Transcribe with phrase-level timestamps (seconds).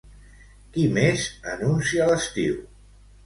[0.77, 2.57] Qui més anuncia l'estiu?